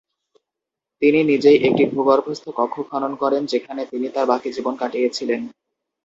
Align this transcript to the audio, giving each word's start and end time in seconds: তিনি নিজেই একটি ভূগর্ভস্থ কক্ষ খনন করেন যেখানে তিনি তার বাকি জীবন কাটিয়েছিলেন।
তিনি 1.01 1.19
নিজেই 1.23 1.57
একটি 1.67 1.83
ভূগর্ভস্থ 1.93 2.45
কক্ষ 2.59 2.75
খনন 2.89 3.13
করেন 3.15 3.41
যেখানে 3.45 3.81
তিনি 3.85 4.07
তার 4.09 4.25
বাকি 4.27 4.49
জীবন 4.55 4.73
কাটিয়েছিলেন। 4.77 5.41